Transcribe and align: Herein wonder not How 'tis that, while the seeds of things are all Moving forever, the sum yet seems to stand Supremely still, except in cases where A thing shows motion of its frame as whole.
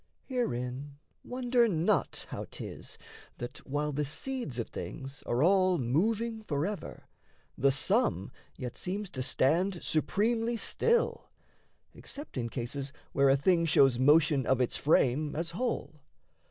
Herein 0.25 0.97
wonder 1.23 1.67
not 1.67 2.25
How 2.29 2.45
'tis 2.49 2.97
that, 3.37 3.59
while 3.67 3.91
the 3.91 4.03
seeds 4.03 4.57
of 4.57 4.69
things 4.69 5.21
are 5.27 5.43
all 5.43 5.77
Moving 5.77 6.41
forever, 6.41 7.03
the 7.55 7.69
sum 7.69 8.31
yet 8.57 8.75
seems 8.75 9.11
to 9.11 9.21
stand 9.21 9.83
Supremely 9.83 10.57
still, 10.57 11.29
except 11.93 12.35
in 12.35 12.49
cases 12.49 12.91
where 13.11 13.29
A 13.29 13.37
thing 13.37 13.63
shows 13.67 13.99
motion 13.99 14.47
of 14.47 14.59
its 14.59 14.75
frame 14.75 15.35
as 15.35 15.51
whole. 15.51 16.01